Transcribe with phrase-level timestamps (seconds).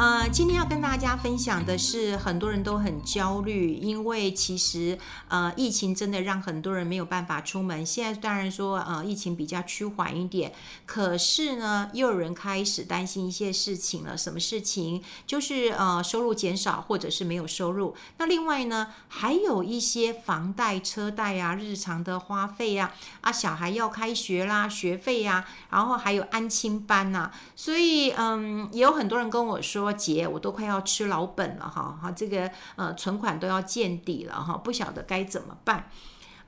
[0.00, 4.98] 呃，今天要跟大家分享的是，很多人都很焦虑，因为其实
[5.28, 7.84] 呃，疫情真的让很多人没有办法出门。
[7.84, 10.54] 现在当然说呃，疫情比较趋缓一点，
[10.86, 14.16] 可是呢，又有人开始担心一些事情了。
[14.16, 15.02] 什么事情？
[15.26, 17.94] 就是呃，收入减少或者是没有收入。
[18.16, 22.90] 那另外呢，还有一些房贷、车贷啊，日常的花费啊，
[23.20, 27.30] 啊，小孩要开学啦，学费呀，然后还有安亲班呐。
[27.54, 29.89] 所以嗯，也有很多人跟我说。
[29.92, 35.90] 结，我都快要吃老本了哈，哈，这个呃存款都要见底了哈，不晓得该怎么办。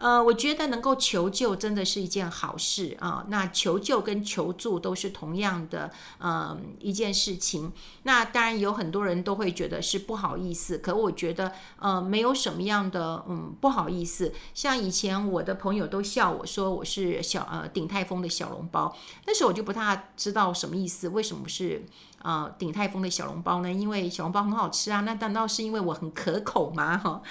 [0.03, 3.25] 呃，我觉得能够求救真的是一件好事啊。
[3.29, 7.73] 那求救跟求助都是同样的，呃，一件事情。
[8.03, 14.33] 那当然有很多人都会觉得是不好意思，可我觉得呃没有什么样的嗯不好意思。
[14.53, 18.93] 像以前我的朋友都笑我说我是小呃鼎泰丰的小笼包，
[19.27, 21.87] 那时候我就不太知道什么意思，为什么是
[22.23, 23.73] 呃鼎泰丰的小笼包呢？
[23.73, 26.99] 因为小笼包很好吃啊，那难道是因为我很可口吗？
[26.99, 27.23] 哈，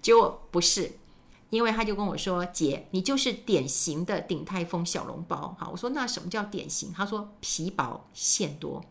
[0.00, 0.92] 结果不是。
[1.50, 6.92] 因为他就跟我说：“姐，你就是典型的鼎泰丰小笼包。”好，我说那什么叫典型？
[6.92, 8.84] 他说皮薄馅多。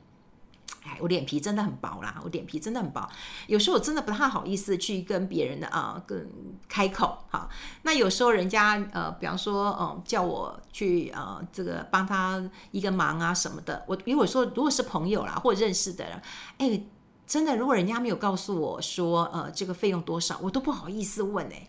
[0.83, 3.07] 哎，我脸皮真的很薄啦，我脸皮真的很薄。
[3.47, 6.29] 有时候我真的不太好意思去跟别人的啊，跟
[6.69, 7.17] 开口。
[7.29, 7.49] 好，
[7.83, 12.41] 那有时候人家呃，比方说嗯、叫我去呃，这个帮他
[12.71, 13.83] 一个忙啊什么的。
[13.85, 16.21] 我因为我说如果是朋友啦，或者认识的人，
[16.57, 16.81] 哎，
[17.25, 21.67] 真的如果人家没有告诉我说呃，这个费用多少，我都不好意思问哎。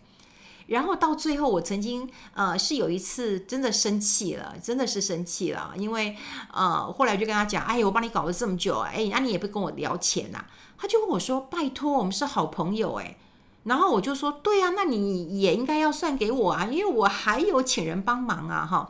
[0.69, 6.15] 然后到最后，我曾经呃是有一次真的生气了，真的是生气了，因为
[6.53, 10.45] 呃后来就跟他讲，哎，我帮你搞了这么久，哎，那你也不跟我聊钱呐？
[10.77, 13.17] 他就跟我说，拜托，我们是好朋友，哎，
[13.63, 18.89] 然后我就说，对啊，那你也应该要算给我啊，因为我还有请人帮忙啊，哈，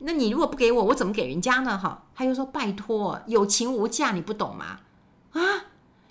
[0.00, 1.78] 那你如果不给我，我怎么给人家呢？
[1.78, 4.80] 哈，他就说，拜托，有情无价，你不懂吗？
[5.32, 5.40] 啊，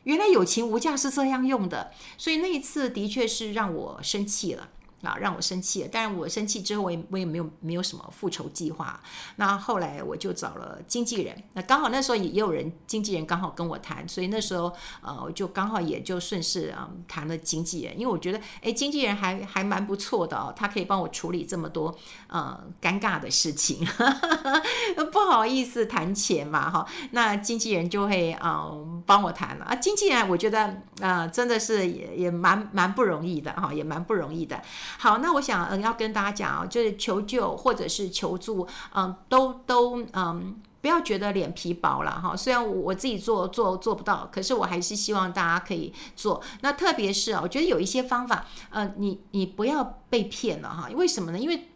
[0.04, 4.70] 原来有情无价是这样用的，所以那一次的确是让我生气了。
[5.02, 5.90] 啊，让我生气了。
[5.92, 9.00] 但是我生气之后，我也我也没有没有什么复仇计划。
[9.36, 11.36] 那后来我就找了经纪人。
[11.54, 18.00] 那刚好那时候也也有人经纪人刚好跟我谈，所以那时候呃，我就刚好也就顺势啊、谈了经纪人。
[18.00, 21.96] 因为我觉得，哎，经纪人还还蛮不错的哦，他可以帮我处理这么多
[22.28, 23.86] 呃尴尬的事情。
[25.12, 26.88] 不好意思谈钱嘛，哈。
[27.12, 28.70] 那经纪人就会啊、
[29.06, 29.76] 帮我谈了啊。
[29.76, 34.62] 经纪人我觉得啊、真的是也也蛮蛮不容易的哈，也蛮不容易的。
[34.98, 42.36] 好，那我想嗯，要跟大家讲啊，就是求救或者是求助，嗯，都都嗯，不要觉得脸皮薄了哈。
[42.36, 46.42] 虽然我自己做做做不到，可是我还是希望大家可以做。
[46.62, 50.90] 那特别是啊，我觉得有一些方法，呃，你你不要被骗了哈。
[50.94, 51.40] 为什么呢？
[51.40, 51.71] 因为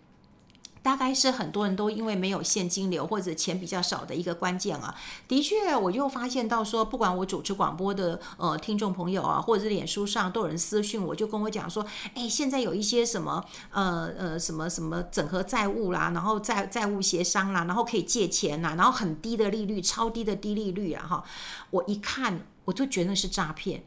[0.86, 4.94] 大概是很多人都因为没有现金流或者钱比较少的一个关键啊。
[5.28, 21.24] 的确，我就发现到说，不管我主持广播的呃听众朋友啊，或者是脸书上都有人私讯我，就跟我讲说，哎，现在有一些什么呃呃什么什么整合债务啦，然后债债务协商啦，然后可以借钱呐，然后很低的利率，超低的低利率啊哈。
[21.72, 23.84] 我一看我就觉得是诈骗，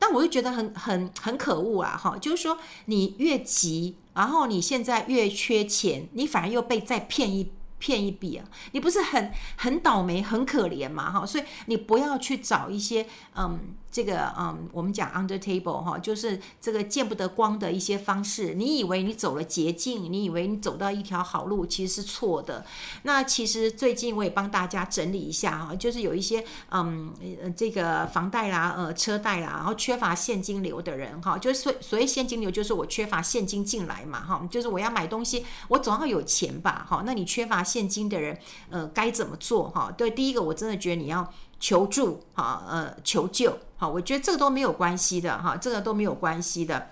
[0.00, 3.94] 但我就觉得很很很可恶啊哈，就是说你越急。
[4.18, 8.44] 然后你现在越缺钱，你反而又被再骗一骗一笔啊！
[8.72, 11.10] 你不是很很倒霉、很可怜嘛？
[11.10, 13.06] 哈，所以你不要去找一些
[13.36, 13.58] 嗯。
[13.90, 18.52] 这个嗯，我们讲 under table 哈，就是这个见不得光的一些方式。
[18.52, 22.66] 你以为你走了捷径，你以为你走到一条好路，其实是错的。
[23.04, 27.12] 那其实最近我也帮大家整理一下哈，就是有一些嗯，
[27.56, 37.02] 这个房贷啦、呃车贷啦，然后缺乏现金流的人哈，就是所所谓现金流，就是我缺乏现金进来嘛哈，就是我要买东西，我总要有钱吧哈。
[37.06, 38.38] 那你缺乏现金的人，
[38.70, 39.92] 呃，该怎么做哈？
[39.96, 41.30] 对，第一个我真的觉得你要。
[41.60, 46.90] 求助，哈，呃，求救，哈，我觉得这个都没有关系的，哈，这个都没有关系的。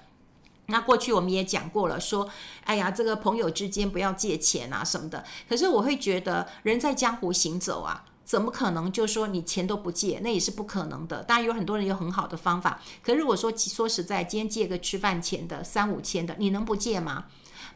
[0.66, 2.28] 那过去我们也讲过了，说，
[2.64, 5.24] 哎呀，这个朋友之间不要借钱啊什么的。
[5.48, 10.18] 可是我会觉得，人在江湖行走啊，怎么可能就说你钱都不借？
[10.24, 11.22] 那也是不可能的。
[11.22, 17.26] 当然有很多人有很好的方法，可是如果说说实在，今天借个吃饭钱的三五千的，你能不借吗？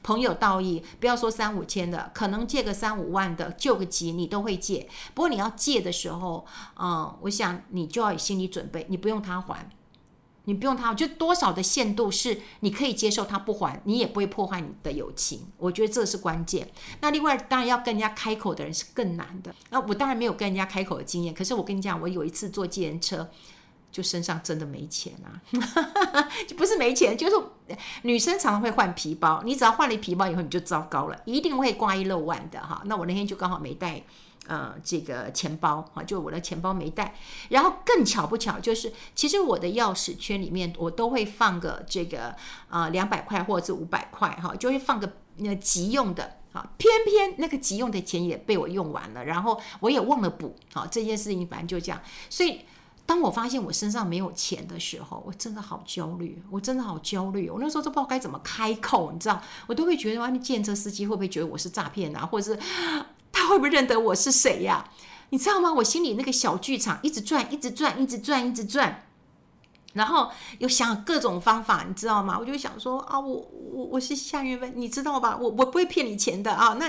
[0.03, 4.89] 朋友道义，不要说三五千的，可能借个三五万的，救个急你都会借。
[5.15, 6.47] 不过你要借的时候，
[6.79, 9.69] 嗯，我想你就要有心理准备，你不用他还，
[10.45, 15.47] 你不用他，就多少的限度是你可以接受他不还，你也不会破坏你的友情。
[15.59, 16.71] 我觉得这是关键。
[17.01, 19.55] 那另外，当然要跟人家开口的人是更难的。
[19.69, 23.31] 那我当然没有跟人家开口的经验，可是我跟你讲，我有一次坐计程车，
[23.93, 25.43] 就身上真的没钱啊，
[26.47, 32.83] 就不是没钱，就是女生常常会换皮包，你只要换了皮包以后，你就糟糕了，一定会挂一漏万的哈。
[32.85, 34.01] 那我那天就刚好没带
[34.47, 37.15] 呃这个钱包哈，就我的钱包没带，
[37.49, 42.37] 然后更巧不巧就是，其实我的钥匙圈里面我都会放个这个
[42.69, 52.61] 呃两百块或者是五百块哈，就会放个那急用的啊，偏偏那个急用的钱也被我用完了，然后我也忘了补啊，这件事情反正就这样，所以。
[53.11, 57.51] 当我发现我身上没有钱的时候，我真的好焦虑，我真的好焦虑。
[57.51, 62.25] 我那时候都不知道该怎么开口，你知道，我都会觉得，哇，那计程车司机会不会觉得我是诈骗啊？
[62.25, 62.61] 或者是
[63.33, 64.89] 他会不会认得我是谁呀？
[65.31, 65.73] 你知道吗？
[65.73, 69.03] 我心里那个小剧场一直转，一直转，一直转，一直转。
[69.93, 72.37] 然后又想各种方法，你知道吗？
[72.39, 75.37] 我就想说啊，我我我是夏韵芬，你知道吧？
[75.37, 76.77] 我我不会骗你钱的啊。
[76.79, 76.89] 那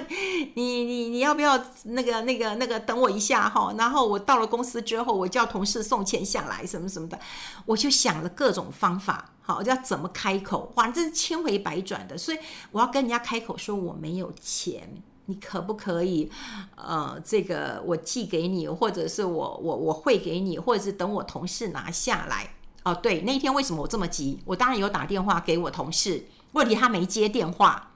[0.53, 3.73] 你你你要不要那个那个那个等我一下哈？
[3.75, 7.19] 然后我到了公司之后，我叫同事送钱下来，什么什么的。
[7.65, 10.71] 我就想了各种方法，好，要怎么开口？
[10.75, 12.15] 反正是千回百转的。
[12.15, 12.37] 所以
[12.71, 16.31] 我要跟人家开口说我没有钱，你可不可以？
[16.75, 22.53] 呃，这个我寄给你，或者是我我我汇给你，或者是等我同事拿下来。
[22.83, 24.39] 哦，对，那一天为什么我这么急？
[24.43, 27.91] 我当然有打电话给我同事，问题他没接电话，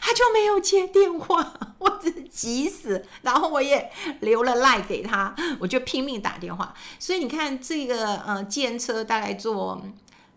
[0.00, 3.04] 他就没有接电话，我真急死。
[3.20, 3.90] 然后我也
[4.20, 6.72] 留了赖给他，我就拼命打电话。
[6.98, 9.82] 所以你看，这个呃，计程车大概坐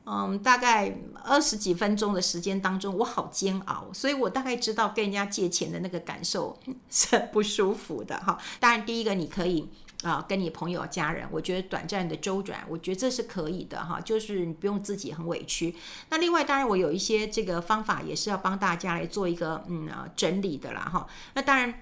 [0.05, 3.85] 嗯大概二十几分钟的时间当中，我好煎熬。
[3.93, 6.59] 所以我大概知道跟人家借钱的那个感受
[6.91, 8.37] 是不舒服的哈。
[8.59, 9.69] 当然，第一个你可以。
[10.03, 15.75] 啊，跟你朋友、家人，我觉得短暂的周转，我觉得这是可以的哈，就是你不用自己很委屈。
[16.09, 21.07] 那另外，当然我有一些这个方法，也是要帮大家来做一个嗯整理的啦哈。
[21.33, 21.81] 那当然，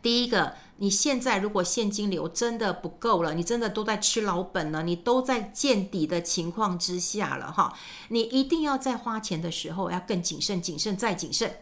[0.00, 7.76] 第一个，你现在如果现金流真的不够了，你真的都在吃老本了，你都在见底的情况之下了哈，
[8.08, 11.56] 你一定要在花钱的时候要更谨慎、谨慎再谨慎。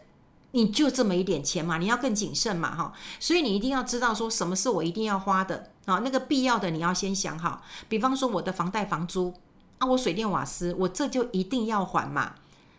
[0.55, 7.63] 你就这么一点钱嘛，你要更谨慎嘛，哈，所以你一定要知道说什么是我一定要花的啊，那个必要的你要先想好。
[7.89, 9.33] 比方说我的房贷、房租
[9.79, 12.35] 啊，我水电瓦斯，我这就一定要还嘛，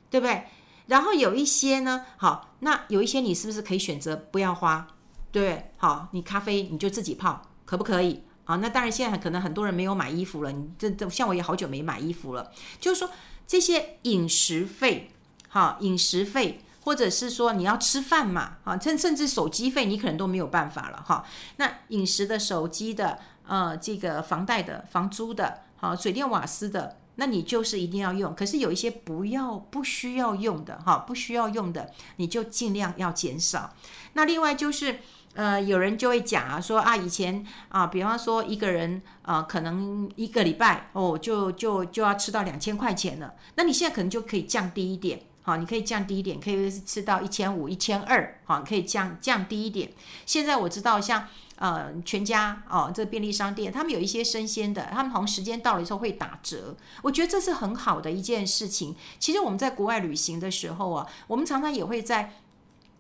[0.09, 0.45] 对不对？
[0.87, 4.87] 然后有一些呢，好，那有一些你是不是可以选择不要花？
[5.33, 8.23] 对，好，你咖啡你就自己泡，可不可以？
[8.45, 13.11] 啊，那当然现在可能很多人没有买衣服了，你这这像我也好久没买衣服了，就是说
[13.49, 15.11] 这些饮食费，
[15.49, 16.61] 哈，饮食费。
[16.85, 21.25] 或者是说你要吃饭嘛，啊，甚甚至手机费你可能都没有办法了哈。
[21.57, 28.35] 那饮食的、手机的、呃，这个房贷的、房租的、好水电瓦斯的，那你就是一定要用。
[28.35, 33.73] 可是有一些不要、不需要用的哈，不需要用的，你就尽量要减少。
[34.13, 35.01] 那另外就是，
[35.33, 45.23] 呃，有人就会讲啊，说啊，以前啊，比方说一个人啊，可能一个礼拜哦，就就就要吃到两千块钱了，那你现在可能就可以降低一点。
[45.47, 49.93] 好，你可以降低一点，可以吃到一千五、一千二，好，可以降降低一点。
[50.25, 58.97] 现在我知道像，呃全家哦，这个便利商店，他们有一些生鲜的，他们好像时间到了之后会打折，我觉得这是很好的一件事情。
[59.19, 62.33] 其实我们在国外旅行的时候啊，我们常常也会在。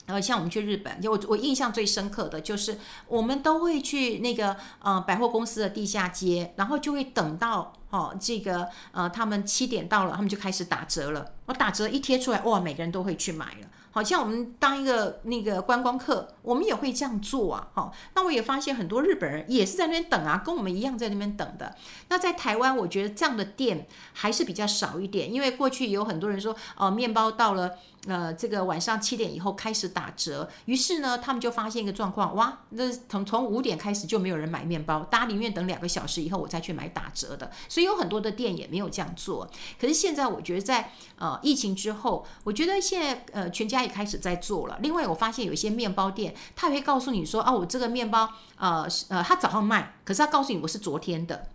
[0.06, 11.35] 呃，像我们去日本，就我我印象最深刻的就是，我们都会去那个呃百货公司的地下街，然后就会等到哦这个呃他们七点到了，他们就开始打折了。
[11.46, 13.69] 我打折一贴出来，哇，每个人都会去买了。
[13.93, 17.69] 好像我们当一个那个观光客，我们也会这样做啊。
[17.74, 21.77] 好，那我也发现很多日本人也是在那边等啊，跟我们一样在那边等的。
[22.08, 27.70] 那在台湾，我觉得这样的店还是比较少一点，因为过去有很多人说，哦，面包到了
[28.08, 37.51] 呃这个晚上七点以后开始打折，于是呢，他们就发现一个状况，哇，那从从五点开始就没有人买面包，大家宁愿等两个小时以后我再去买打折的。
[37.69, 39.49] 所以有很多的店也没有这样做。
[39.81, 43.84] 可是现在我觉得在呃疫情之后，我觉得现在呃全家。
[43.84, 44.79] 也开始在做了。
[44.81, 51.49] 另外，我发现有一些面包店，他也会告诉你说：“啊，我这个面包，呃，呃，他早上卖，可是他告诉你我是昨天的。”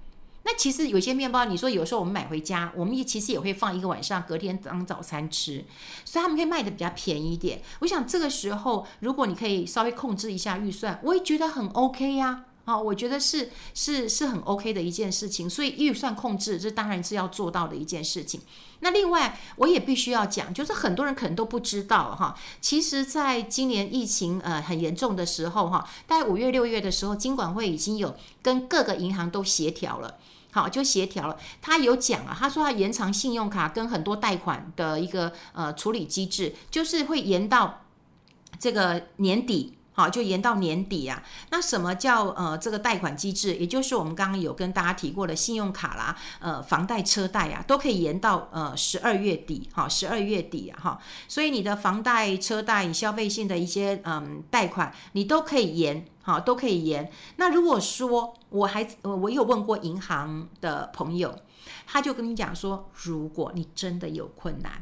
[0.51, 5.63] 那其实有些面包，你说有时候我们买回家，我们也其实也会放一个晚上，隔天当早餐吃，
[6.03, 7.61] 所以他们可以卖的比较便宜一点。
[7.81, 12.45] 我想这个时候，如果你可以稍微控制一下预算，我也觉得很 OK 呀。
[12.65, 18.41] 啊，我觉得是是是很 OK 的一件事情，所以预算控制这当然是要做到的一件事情。
[18.81, 30.19] 那另外我也必须要讲，就是很多人可能都不知道哈，其实在今年疫情呃很严重的时候哈，大概五月六月的时候，金管会已经有跟各个银行都协调了，
[30.51, 37.81] 好就协调了，他有讲啊，他说他延长信用卡跟很多贷款的一个呃处理机制，就是会延到
[38.59, 39.78] 这个年底。
[39.99, 41.21] 好，就延到年底啊。
[41.49, 43.53] 那什么叫呃这个贷款机制？
[43.55, 50.99] 也就是我们刚刚有跟大家提过的信用卡啦，呃房贷、车贷啊，都可以延到呃十二月底，哈，十二月底啊，哈。
[51.27, 57.11] 所以你的房贷、车贷、消费性的一些嗯贷款，你都可以延，好，都可以延。
[57.35, 61.37] 那如果说我还我有问过银行的朋友，
[61.85, 64.81] 他就跟你讲说，如果你真的有困难，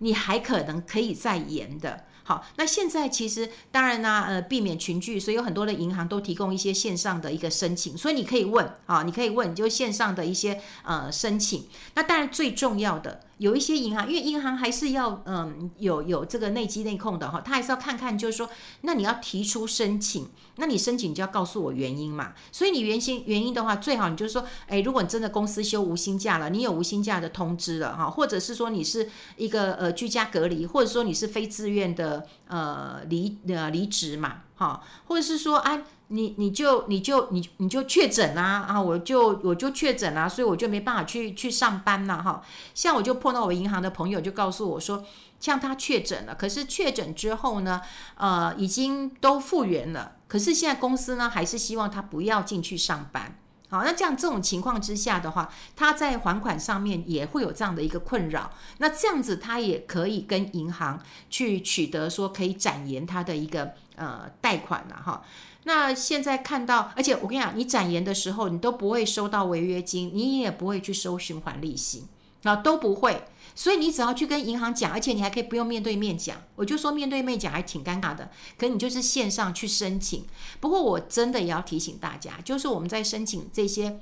[0.00, 2.04] 你还可能可以再延的。
[2.24, 11.66] 好，那现在其实当然呢，呃，避免群聚，所以有很多的银行都提供一些线上的一个申请，所以你可以问啊，你可以问，就线上的一些呃申请。
[11.94, 13.20] 那当然最重要的。
[13.42, 18.48] 有一些银行，因为银行还是要嗯有有这个内稽内控的哈，他还是要看看，就是说，
[18.82, 22.34] 那你要提出申请，那你申请就要告诉我原因嘛。
[22.52, 35.82] 所以你原先原因的话，最好你就是说，哎，如果你真的公司休无薪假了，你有无薪假的通知了哈，或者是说你是一个呃居家隔离，或者说你是非自愿的呃离呃离职嘛哈，或者是说啊。
[36.12, 38.80] 你你就你就你你就确诊啊啊！
[38.80, 42.42] 我就我就确诊啊，所以我就没办法去去上班了哈。
[42.74, 45.04] 像我就碰到我银行的朋友就告诉我说，
[45.40, 47.80] 像他确诊了，可是确诊之后呢，
[48.16, 53.36] 呃，已经都复原了，可是现在公司呢还是希望他不要进去上班。
[53.72, 58.50] 好，那这样这种情况之下的话，他在还款上面也会有这样的一个困扰。
[58.76, 61.00] 那这样子他也可以跟银行
[61.30, 65.22] 去取得说可以展延他的一个呃贷款了哈。
[65.64, 72.08] 那现在看到，而且我跟你讲，你展延的时候，你都不会收到违约金，你也不会去收循环利息，
[72.42, 73.24] 那，都不会。
[73.54, 76.42] 所以你只要去跟银行讲，而且你还可以不用面对面讲。
[76.56, 80.24] 我就说面对面讲还挺尴尬的，可你就是线上去申请。
[80.60, 84.00] 不过我真的也要提醒大家，就是我们在申请这些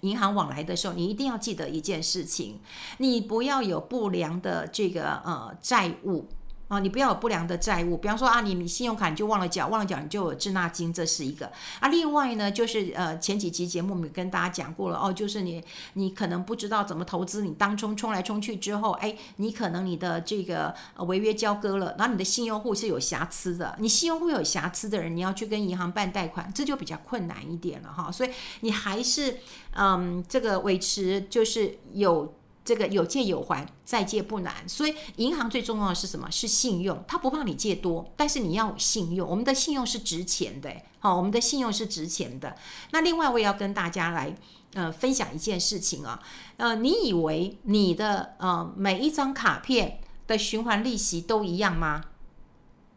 [0.00, 2.60] 银行往来的时候，你一定要记得一件事情，
[2.98, 6.28] 你不要有不良的这个呃债务。
[6.70, 11.50] 啊，你不要有不良的债务，比方说啊，你你信用卡你就忘了缴，忘了缴你就有滞纳金，这是一个
[11.80, 11.88] 啊。
[11.88, 15.60] 另外呢，就是呃前几期节目我们跟大家讲过了哦，就是你
[15.94, 28.12] 你可能不知道怎么投资，你当冲冲来冲去之后，哎，你可能你的这个违约交割了，然后你的信用户是有瑕疵的，你信用户有瑕疵的人，你要去跟银行办贷款，这就比较困难一点了哈。
[28.12, 29.38] 所以你还是
[29.72, 32.32] 嗯这个维持就是有。
[32.64, 34.68] 这个有借有还，再借不难。
[34.68, 36.30] 所以银行最重要的是什么？
[36.30, 37.02] 是信用。
[37.08, 39.28] 他不怕你借多，但是你要有信用。
[39.28, 42.54] 我们的信用是值钱的，好，我们的信用是值钱的。
[42.92, 44.34] 那另外我也要跟大家来
[44.74, 46.22] 呃分享一件事情啊，
[46.58, 52.02] 呃，你以为你的呃每一张卡片的循环利息都一样吗？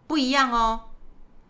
[0.05, 0.81] 不一样哦。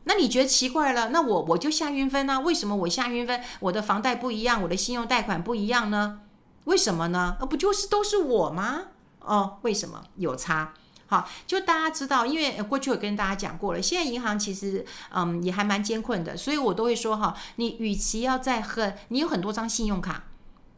[0.06, 1.10] 那你觉得奇怪了？
[1.10, 2.40] 那我我就下运分啊？
[2.40, 3.42] 为什么我下运分？
[3.62, 6.20] 我的房贷不一样，我的信用贷款不一样呢？
[6.66, 7.38] 为什么呢？
[7.40, 8.82] 呃，不就是都是我吗？
[9.20, 10.74] 哦，为什么有差？
[11.08, 20.24] 好，就大家知道，因为过去我跟大家讲过了，现在银行其实嗯也还蛮艰困的，所以我都会说哈，你与其要在很，你有很多张信用卡，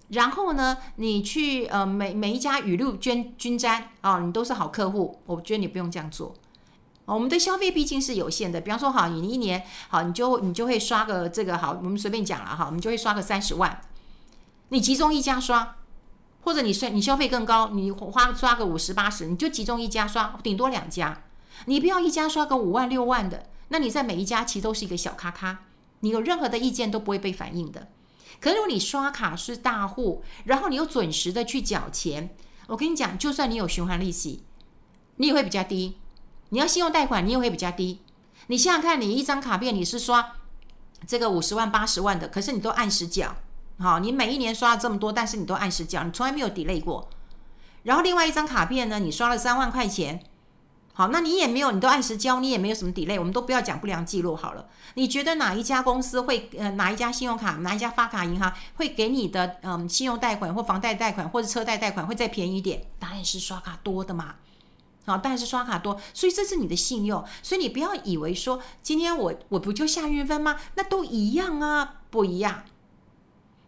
[0.10, 6.34] 然后呢，你去呃每每一家雨露均均沾啊，你都是好客户，我觉得你不用这样做。
[7.06, 13.80] 我们的消费毕竟是有限的，比方说好，你一年好，你就你就会刷个这个好，我们随便讲了哈，我们就会刷个三十万。
[14.70, 15.78] 你集中一家刷，
[16.42, 21.24] 或者你刷你消费更高，你花刷个五十八十，你就集中一家刷，顶多两家，
[21.66, 25.60] 你不要一家刷个五万六万的，那你在每一家其实都是一个小咖咖，
[26.00, 27.90] 你有任何的意见都不会被反映的。
[28.42, 32.36] 可是如果你刷卡是大户，然后你又准时的去缴钱，
[32.68, 34.44] 我跟你讲，就算你有循环利息，
[35.18, 35.98] 你也会比较低。
[36.50, 38.02] 你要信用贷款，你也会比较低。
[38.48, 40.34] 你想想看，你一张卡片你是刷
[41.08, 43.36] 这个五十万八十万的，可是你都按时缴。
[43.78, 47.10] 好，你每一年刷了这么多，但是你都按时缴，你从来没有 delay 过。
[47.84, 50.24] 然后另外一张卡片呢，你刷了三万块钱，
[50.94, 53.20] 好，那你也没有，你都按时交，你也没有什么 delay。
[53.20, 54.66] 我们都不要讲不良记录好了。
[54.94, 62.88] 你觉得哪一家公司会呃，哪一家信用卡，哪一家发卡银行会给你的嗯信用贷款或房贷贷款或者车贷贷款会再便宜一点？
[62.98, 64.36] 当然是刷卡多的嘛。
[65.06, 67.24] 好，当然是刷卡多，所以这是你的信用。
[67.44, 70.56] 所以你不要以为说今天我我不就下运分吗？
[70.76, 72.64] 那都一样啊，不一样。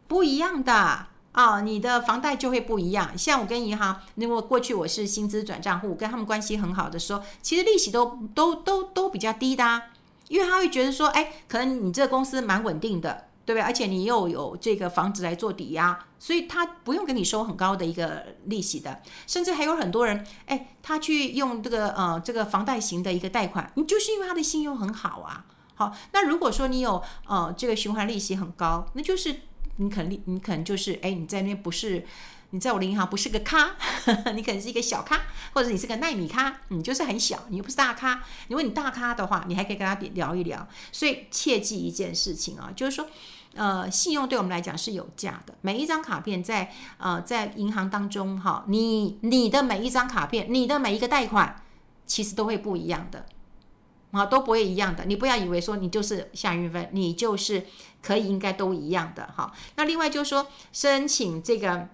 [0.07, 3.15] 不一样的啊、你的房贷就会不一样。
[3.15, 9.83] 像我跟银行，如果过去我是薪资转账户，跟他们关系很好的时候，其实利息都都都都比较低的，啊，
[10.29, 13.61] 因为他会觉得说，哎，可能你这个公司蛮稳定的，对不对？
[13.61, 18.99] 而且你又有这个房子来做抵押，所以他不用给你收很高的一个利息的。
[19.27, 25.45] 甚至还有很多人，哎，他去用这个呃这个房贷型的一个贷款，你就是因为他的信用很好啊。
[25.75, 29.41] 好，那如果说你有呃这个循环利息很高，那就是。
[29.77, 32.05] 你肯定，你可能就是，哎，你在那边不是
[32.51, 33.75] 你在我的银行不是个咖，
[34.35, 35.21] 你可能是一个小咖，
[35.53, 38.23] 或者你是个奈米咖，你就是很小，你又不是大咖。
[38.47, 40.67] 如果你大咖的话，你还可以跟他聊一聊。
[40.91, 43.07] 所以切记一件事情啊，就是说，
[43.53, 45.55] 呃，信用对我们来讲是有价的。
[45.61, 51.61] 每一张卡片在呃在银行当中哈，你你的每一张卡片，你的每一个贷款，
[52.05, 53.25] 其实都会不一样的。
[54.11, 55.03] 啊，都不会一样的。
[55.05, 57.65] 你不要以为说你就是夏韵芬，你就是
[58.01, 59.51] 可以应该都一样的哈。
[59.75, 61.89] 那另外就是说，申请这个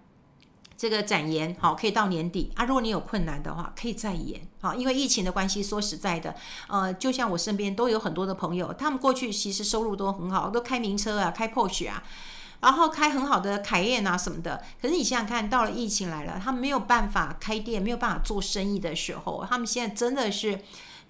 [0.77, 2.65] 这个展延，好，可以到年底啊。
[2.65, 4.39] 如果你有困难的话，可以再延。
[4.61, 6.35] 好，因为疫情的关系，说实在的，
[6.67, 12.03] 呃，就像我身边都有很多的朋友，他们过去其实收入都很好，都开名车啊，开破雪啊，
[12.61, 14.63] 然后开很好的凯宴啊什么的。
[14.79, 20.59] 可是你想想看，到了疫情来了，他们没有办法开店，没有办法做生意的时候，他们现在真的是。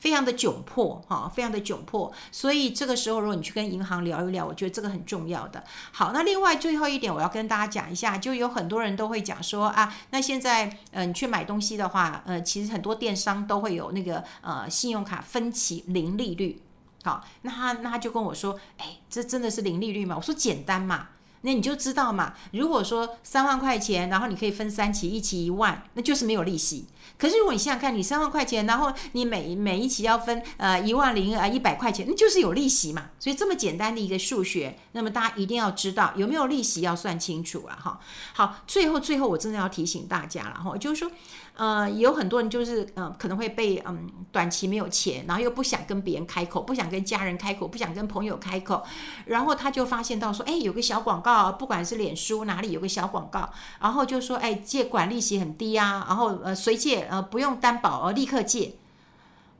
[0.03, 5.63] 非常的窘迫哈，非常的窘迫，所以这个时候如果你去跟银行聊一聊，我觉得这个很重要的。
[5.93, 16.61] 好，那另外最后一点我要跟大家讲一下，就有很多人都会讲说啊，那现在嗯、呃、你去买东西的话，呃其实很多电商都会有那个呃信用卡分期零利率，
[17.05, 20.17] 好，那他那他就跟我说，哎，这真的是零利率吗？
[20.17, 21.07] 我说简单嘛。
[21.45, 26.87] 那你就知道嘛，如果说三万块钱，然后你可以分三期，一期一万，那就是没有利息。
[27.17, 33.09] 可是如果你想想看，你三万块钱，然后你每每一期要分呃一万零呃一百块钱，那就是有利息嘛。
[33.19, 37.99] 所以这么简单的一个数学，那么大家一定要知道有没有利息要算清楚了哈。
[38.33, 41.11] 好，最后最后我真的要提醒大家了哈，就是说。
[41.55, 48.83] 呃，有很多人就是呃，可能会被嗯短期没有钱，然后又不想跟别人开口，不想跟家人开口，不想跟朋友开口，
[49.25, 53.47] 然后他就发现到说，哎，有个小广告，不管是脸书哪里有个小广告，
[53.79, 58.73] 然后就说，哎，借款利息很低啊，然后呃随借呃不用担保，呃立刻借。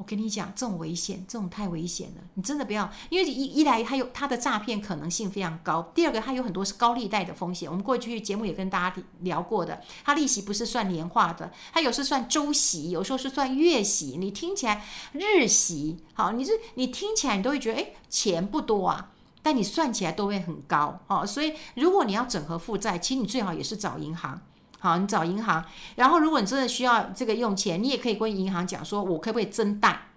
[0.03, 7.69] 我跟你讲，这种危险，这种太危险了，你真的不要，因为一一来它有它的诈骗可能性非常高，第二个它有很多是高利贷的风险。
[7.69, 14.17] 我们过去节目也跟大家聊过的，它利息不是算年化的，它有时算周息，有时候是算月息。
[14.19, 14.83] 你听起来
[15.13, 24.41] 日息，好，你是你听起来你都会觉得，哎，钱不多啊，但你算起来都会很高，哦，所以如果你要整合负债，其实你最好也是找银行。
[24.83, 25.63] 好，你找银行，
[25.95, 30.07] 然后如果你真的需要这个用钱，你也可以跟银行讲说，我可不可以增贷？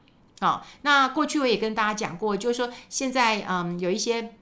[0.41, 4.35] 好，那过去我也跟大家讲过，就是说现在嗯有一些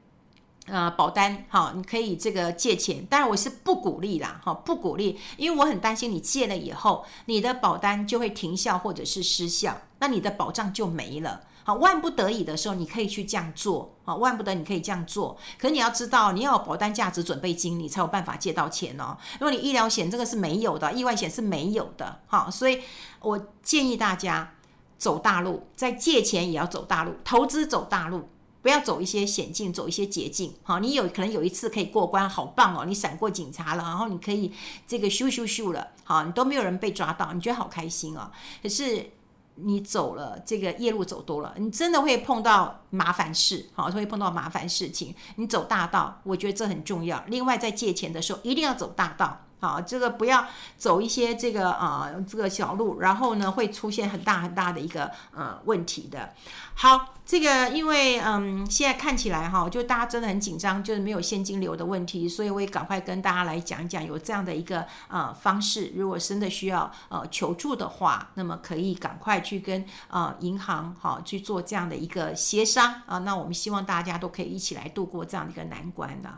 [0.67, 11.43] 呃保单，好，你可以这个借钱，当然我是不鼓励啦，哈，不鼓励，因为我很担心你借了以后，你的保单就会停效或者是失效，那你的保障就没了。
[11.67, 13.97] 好，万不得已的时候，你可以去这样做。
[14.05, 15.35] 好，万不得你可以这样做。
[15.59, 19.17] 可你要知道，你要有保单价值准备金，你才有办法借到钱哦。
[19.35, 22.21] 如果你医疗险这个是没有的，意外险是没有的。
[22.27, 22.83] 好，所以
[23.21, 24.55] 我建议大家
[24.99, 28.29] 走大路，在借钱也要走大路，投资走大路，
[28.61, 30.53] 不要走一些险境，走一些捷径。
[30.63, 34.53] 好，你有可能有一次可以过关，好棒哦，你闪过警察了，然后你可以
[34.87, 38.31] 这个咻咻咻了，好，你都没有人被抓到，你觉得好开心哦。
[38.63, 39.11] 可是。
[39.57, 45.15] 你走了这个夜路走多了，你真的会碰到麻烦事，好，会碰到麻烦事情。
[45.37, 47.23] 你走大道，我觉得这很重要。
[47.29, 49.41] 另外，在借钱的时候，一定要走大道。
[49.61, 56.35] 好，这个不要走一些这个啊、呃、这个小路，然后呢会出现很大很大的一个呃问题的。
[56.75, 65.93] 好，这个因为嗯现在看起来哈，就大家真的很紧张，就是没有现金流的问题，所以我也赶快跟大家来讲讲有这样的一个呃方式。
[65.95, 76.29] 如果真的需要呃求助的话，那么可以赶快去跟呃银行好去做这样的一个协商啊、那我们希望大家都可以一起来度过这样的一个难关的。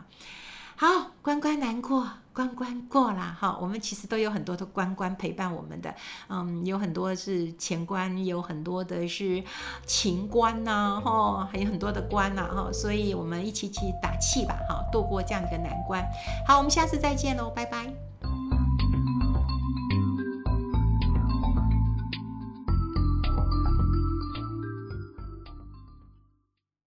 [0.79, 2.07] 好，关关难过。
[2.37, 5.91] 关关过啦哈，我们其实都有很多的关关陪伴我们的，
[6.29, 9.43] 嗯，有很多是前关，有很多的是
[9.87, 16.07] 情关呐、啊，哈，还有很多的关呐，哈，所以我们一起起打气吧，哈，度过这样一个难关。
[16.45, 18.06] 好，我们下次再见喽，拜拜。